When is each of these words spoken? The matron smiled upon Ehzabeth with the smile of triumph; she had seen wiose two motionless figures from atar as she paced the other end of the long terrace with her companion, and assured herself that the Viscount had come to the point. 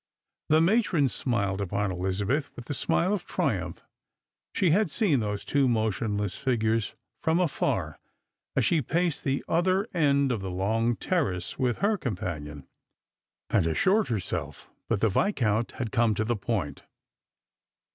The 0.49 0.61
matron 0.61 1.09
smiled 1.09 1.61
upon 1.61 1.91
Ehzabeth 1.91 2.49
with 2.55 2.65
the 2.65 2.73
smile 2.73 3.13
of 3.13 3.23
triumph; 3.23 3.83
she 4.51 4.71
had 4.71 4.89
seen 4.89 5.19
wiose 5.19 5.45
two 5.45 5.67
motionless 5.67 6.35
figures 6.35 6.95
from 7.21 7.37
atar 7.37 7.97
as 8.55 8.65
she 8.65 8.81
paced 8.81 9.23
the 9.23 9.45
other 9.47 9.85
end 9.93 10.31
of 10.31 10.41
the 10.41 10.49
long 10.49 10.95
terrace 10.95 11.59
with 11.59 11.77
her 11.85 11.99
companion, 11.99 12.67
and 13.51 13.67
assured 13.67 14.07
herself 14.07 14.71
that 14.89 15.01
the 15.01 15.09
Viscount 15.09 15.73
had 15.73 15.91
come 15.91 16.15
to 16.15 16.23
the 16.25 16.35
point. 16.35 16.81